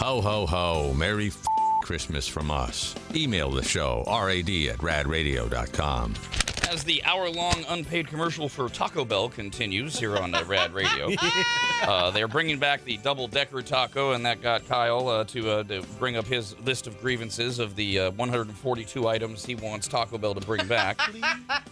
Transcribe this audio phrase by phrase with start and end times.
[0.00, 0.94] Ho, ho, ho.
[0.94, 1.32] Merry
[1.82, 2.94] Christmas from us.
[3.14, 6.14] Email the show, rad at radradio.com.
[6.76, 11.08] As the hour long unpaid commercial for Taco Bell continues here on uh, Rad Radio,
[11.84, 15.62] uh, they're bringing back the double decker taco, and that got Kyle uh, to, uh,
[15.62, 20.18] to bring up his list of grievances of the uh, 142 items he wants Taco
[20.18, 21.00] Bell to bring back.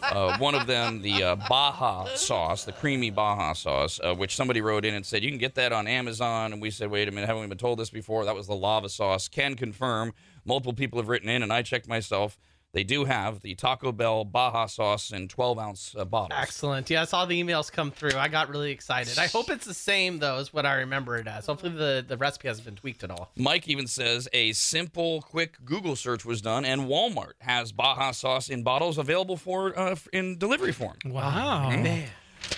[0.02, 4.60] Uh, one of them, the uh, Baja sauce, the creamy Baja sauce, uh, which somebody
[4.60, 6.52] wrote in and said, You can get that on Amazon.
[6.52, 8.24] And we said, Wait a minute, haven't we been told this before?
[8.26, 9.28] That was the lava sauce.
[9.28, 10.12] Can confirm.
[10.44, 12.38] Multiple people have written in, and I checked myself.
[12.74, 16.38] They do have the Taco Bell Baja sauce in 12 ounce uh, bottles.
[16.42, 16.90] Excellent.
[16.90, 18.18] Yeah, I saw the emails come through.
[18.18, 19.16] I got really excited.
[19.16, 21.46] I hope it's the same though as what I remember it as.
[21.46, 23.30] Hopefully the, the recipe hasn't been tweaked at all.
[23.36, 28.48] Mike even says a simple, quick Google search was done, and Walmart has Baja sauce
[28.48, 30.96] in bottles available for uh, in delivery form.
[31.06, 31.70] Wow.
[31.70, 32.08] Man.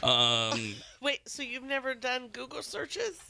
[0.02, 3.20] Um, Wait, so you've never done Google searches,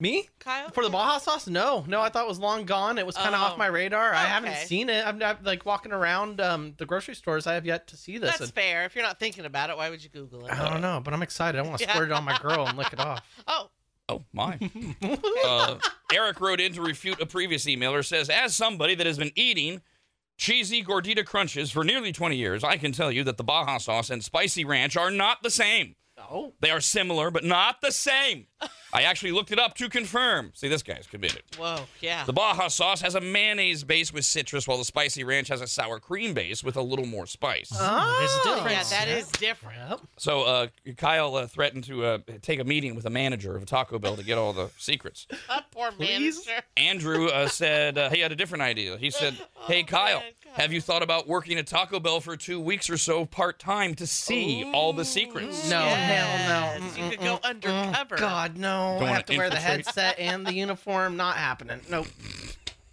[0.00, 0.28] Me?
[0.38, 0.70] Kyle?
[0.70, 1.48] For the Baja sauce?
[1.48, 1.84] No.
[1.88, 2.98] No, I thought it was long gone.
[2.98, 3.44] It was kind of Oh.
[3.46, 4.14] off my radar.
[4.14, 5.04] I haven't seen it.
[5.04, 7.48] I'm not like walking around um, the grocery stores.
[7.48, 8.30] I have yet to see this.
[8.30, 8.84] That's and- fair.
[8.84, 10.52] If you're not thinking about it, why would you Google it?
[10.52, 11.58] I don't know, but I'm excited.
[11.58, 11.94] I want to Yeah.
[11.94, 13.22] squirt it on my girl and lick it off.
[13.48, 13.70] Oh,
[14.10, 14.58] Oh my!
[15.44, 15.76] uh,
[16.14, 18.02] Eric wrote in to refute a previous emailer.
[18.02, 19.82] Says, as somebody that has been eating
[20.38, 24.08] cheesy gordita crunches for nearly 20 years, I can tell you that the Baja sauce
[24.08, 25.94] and spicy ranch are not the same.
[26.16, 26.54] Oh.
[26.60, 28.46] They are similar, but not the same.
[28.92, 30.50] I actually looked it up to confirm.
[30.54, 31.42] See, this guy's committed.
[31.58, 32.24] whoa, yeah.
[32.24, 35.66] The Baja sauce has a mayonnaise base with citrus, while the spicy ranch has a
[35.66, 37.70] sour cream base with a little more spice.
[37.74, 38.90] Oh, there's a difference.
[38.92, 39.76] yeah, that is different.
[39.90, 40.00] Yep.
[40.16, 43.98] So uh, Kyle uh, threatened to uh, take a meeting with a manager of Taco
[43.98, 45.26] Bell to get all the secrets.
[45.50, 46.46] Uh, poor Please?
[46.46, 46.62] manager.
[46.76, 48.98] Andrew uh, said uh, he had a different idea.
[48.98, 49.34] He said,
[49.66, 52.98] "Hey Kyle, man, have you thought about working at Taco Bell for two weeks or
[52.98, 56.86] so part time to see all the secrets?" No, hell no.
[57.02, 58.16] You could go undercover.
[58.16, 58.77] God, no.
[58.78, 61.16] Don't I wanna have to wear the headset and the uniform.
[61.16, 61.80] Not happening.
[61.90, 62.06] Nope.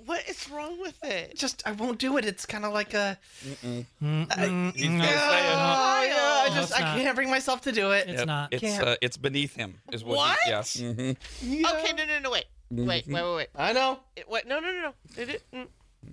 [0.06, 1.35] What is wrong with it?
[1.35, 2.25] Just, I won't do it.
[2.25, 3.18] It's kind of like a.
[3.44, 5.07] Mm, He's mm, gonna mm, say it.
[5.09, 8.07] Yeah, I just, it's I can't bring myself to do it.
[8.07, 8.53] It's Yep, not.
[8.53, 9.79] It's uh, it's beneath him.
[9.91, 10.18] Is what?
[10.18, 10.38] What?
[10.44, 10.59] He, yeah.
[10.62, 11.18] mhm.
[11.41, 12.45] Okay, no, no, no, wait.
[12.69, 13.47] Wait, wait, wait, wait.
[13.56, 14.00] I know.
[14.16, 14.94] It- Wait, no, no, no, no.
[15.18, 15.68] It- it- mm.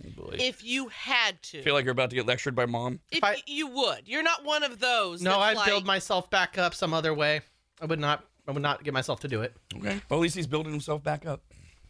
[0.06, 0.36] Oh, boy.
[0.38, 3.00] If you had to, I feel like you're about to get lectured by mom.
[3.10, 5.20] if I- y- you would, you're not one of those.
[5.20, 7.42] No, I'd like, build myself back up some other way.
[7.80, 8.24] I would not.
[8.46, 9.54] I would not get myself to do it.
[9.76, 10.00] Okay.
[10.08, 11.42] Well, at least he's building himself back up.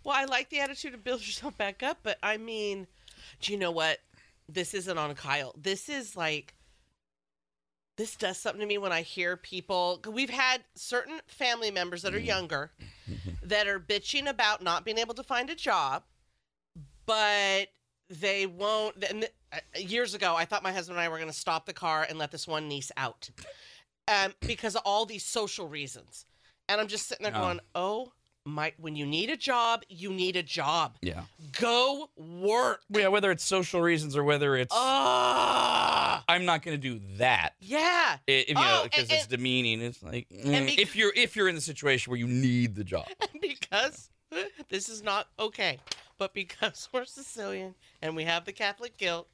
[0.04, 2.86] Well, I like the attitude of build yourself back up, but I mean,
[3.40, 3.98] do you know what?
[4.48, 5.54] This isn't on Kyle.
[5.56, 6.54] This is like,
[7.96, 10.00] this does something to me when I hear people.
[10.06, 12.72] We've had certain family members that are younger
[13.42, 16.02] that are bitching about not being able to find a job,
[17.06, 17.68] but
[18.10, 19.02] they won't.
[19.04, 21.72] And uh, years ago, I thought my husband and I were going to stop the
[21.72, 23.30] car and let this one niece out
[24.08, 26.26] um, because of all these social reasons.
[26.68, 28.12] And I'm just sitting there going, oh
[28.44, 30.96] my, when you need a job, you need a job.
[31.02, 31.22] Yeah.
[31.60, 32.80] Go work.
[32.88, 33.08] Yeah.
[33.08, 37.50] Whether it's social reasons or whether it's Ah, I'm not going to do that.
[37.60, 38.16] yeah.
[38.26, 39.80] If, you know, Oh, because it's demeaning.
[39.80, 43.06] It's like mm, if you're if you're in the situation where you need the job.
[43.40, 44.10] because
[44.70, 45.78] this is not okay.
[46.18, 49.28] But because we're Sicilian and we have the Catholic guilt,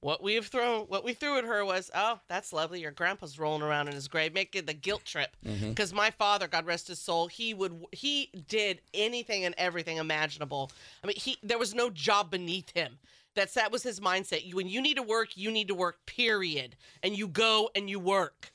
[0.00, 2.80] what we have thrown, what we threw at her was, oh, that's lovely.
[2.80, 5.36] Your grandpa's rolling around in his grave, making the guilt trip.
[5.44, 5.70] Mm-hmm.
[5.70, 10.70] Because my father, God rest his soul, he would, he did anything and everything imaginable.
[11.04, 12.98] I mean, he there was no job beneath him.
[13.34, 14.52] That's that was his mindset.
[14.54, 16.04] When you need to work, you need to work.
[16.06, 16.76] Period.
[17.02, 18.52] And you go and you work.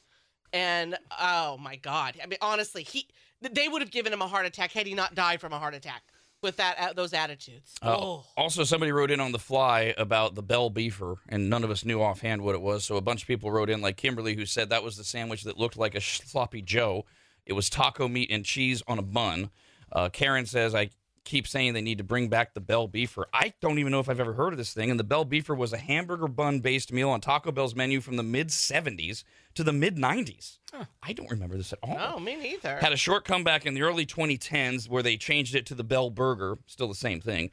[0.52, 3.08] And oh my God, I mean, honestly, he
[3.42, 5.76] they would have given him a heart attack had he not died from a heart
[5.76, 6.02] attack
[6.46, 7.76] with that those attitudes.
[7.82, 11.66] Uh, oh, Also, somebody wrote in on the fly about the Bell Beefer, and none
[11.66, 12.86] of us knew offhand what it was.
[12.86, 15.44] So a bunch of people wrote in, like Kimberly, who said that was the sandwich
[15.44, 17.06] that looked like a sloppy Joe.
[17.46, 19.50] It was taco meat and cheese on a bun.
[19.92, 20.90] Uh, Karen says, I
[21.26, 23.26] keep saying they need to bring back the Bell Beefer.
[23.34, 24.90] I don't even know if I've ever heard of this thing.
[24.90, 28.16] And the Bell Beefer was a hamburger bun based meal on Taco Bell's menu from
[28.16, 29.24] the mid 70s
[29.56, 30.60] to the mid 90s.
[31.02, 32.78] I don't remember this at all no, me neither.
[32.78, 36.10] had a short comeback in the early 2010s where they changed it to the Bell
[36.10, 37.50] Burger, still the same thing.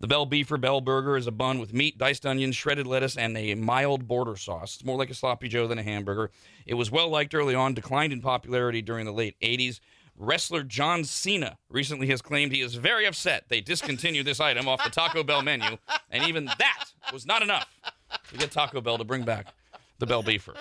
[0.00, 3.36] The Bell Beefer Bell Burger is a bun with meat, diced onions, shredded lettuce, and
[3.38, 4.74] a mild border sauce.
[4.74, 6.30] It's more like a sloppy Joe than a hamburger.
[6.66, 9.78] It was well liked early on, declined in popularity during the late 80s.
[10.16, 14.82] Wrestler John Cena recently has claimed he is very upset they discontinued this item off
[14.84, 15.76] the Taco Bell menu,
[16.10, 17.68] and even that was not enough.
[18.30, 19.54] To get Taco Bell to bring back
[20.06, 20.54] the the Bell Beefer.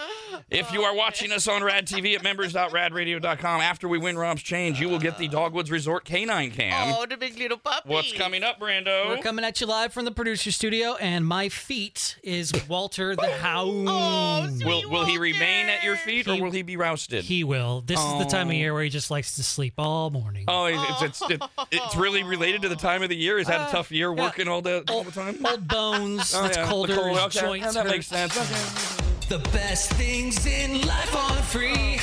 [0.50, 4.80] If you are watching us on Rad TV at members.radradio.com, after we win Rob's change,
[4.80, 6.94] you will get the Dogwoods Resort Canine Cam.
[6.98, 7.90] Oh, the big little puppy.
[7.90, 9.07] What's coming up, Brando?
[9.10, 13.24] We're coming at you live from the producer studio, and my feet is Walter the
[13.28, 13.88] oh, Hound.
[13.90, 15.19] Oh, sweet Will will he Walter.
[15.22, 17.24] remain at your feet or He- will he be rousted?
[17.25, 17.81] He will.
[17.81, 18.57] This is the time of Oh.
[18.57, 20.46] year where he just likes to sleep all morning.
[20.48, 23.38] Oh, it's it's, it's, it's really related to the time of the year.
[23.39, 25.38] Is that a uh, tough year working all the all the time?
[25.46, 27.39] Old bones, Oh, that's yeah, the colder, cold, his okay.
[27.42, 27.92] joints Yeah, that hurt.
[27.92, 28.93] makes sense.
[29.30, 31.98] The best things in life are free.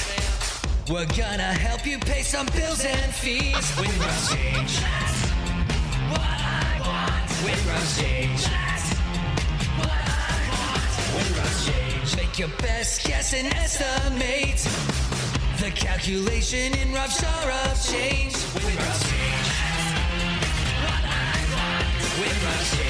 [0.91, 3.77] We're gonna help you pay some bills and fees.
[3.79, 4.79] Win Rob's change.
[6.11, 7.31] What I want.
[7.45, 8.43] Win Rob's change.
[9.79, 11.15] What I want.
[11.15, 12.17] Win Rob's change.
[12.17, 14.67] Make your best guess and estimate.
[15.61, 18.35] The calculation in rough shore of change.
[18.65, 19.49] Win Rob's change.
[20.85, 22.19] What I want.
[22.19, 22.90] Win Rob's change.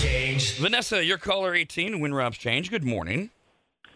[0.00, 0.54] Change.
[0.58, 2.70] Vanessa, your caller 18, Win Rob's change.
[2.70, 3.30] Good morning.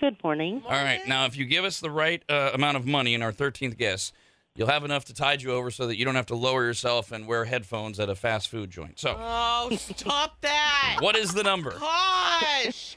[0.00, 0.54] Good morning.
[0.54, 0.66] morning.
[0.66, 1.06] All right.
[1.06, 4.12] Now, if you give us the right uh, amount of money in our 13th guess,
[4.56, 7.12] you'll have enough to tide you over so that you don't have to lower yourself
[7.12, 8.98] and wear headphones at a fast food joint.
[8.98, 9.14] So.
[9.16, 10.96] Oh, stop that.
[10.98, 11.78] What is the number?
[11.78, 12.96] Gosh.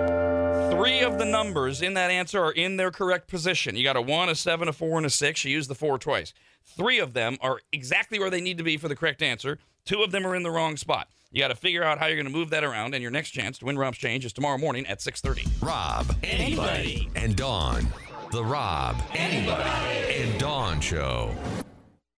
[0.73, 3.77] Three of the numbers in that answer are in their correct position.
[3.77, 5.45] You got a 1, a 7, a 4, and a 6.
[5.45, 6.33] You used the 4 twice.
[6.65, 9.59] Three of them are exactly where they need to be for the correct answer.
[9.85, 11.09] Two of them are in the wrong spot.
[11.31, 13.33] You got to figure out how you're going to move that around, and your next
[13.33, 15.63] chance to win Rob's Change is tomorrow morning at 6.30.
[15.63, 17.87] Rob, anybody, and Dawn.
[18.31, 21.37] The Rob, anybody, and Dawn Show.